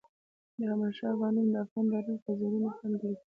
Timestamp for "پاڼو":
2.77-2.97